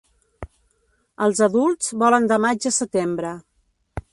Els 1.25 1.43
adults 1.47 1.93
volen 2.05 2.25
de 2.33 2.41
maig 2.47 2.67
a 2.71 2.73
setembre. 2.81 3.37